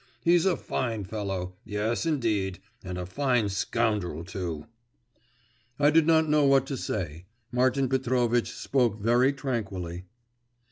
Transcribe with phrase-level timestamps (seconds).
[0.23, 1.57] He's a fine fellow!
[1.63, 4.65] yes, indeed, and a fine scoundrel too!'
[5.77, 10.05] I did not know what to say; Martin Petrovitch spoke very tranquilly.